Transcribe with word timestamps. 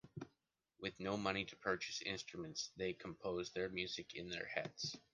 With 0.79 0.99
no 0.99 1.15
money 1.15 1.45
to 1.45 1.55
purchase 1.57 2.01
instruments, 2.01 2.71
they 2.75 2.93
compose 2.93 3.51
their 3.51 3.69
music 3.69 4.15
in 4.15 4.29
their 4.29 4.47
heads. 4.47 4.95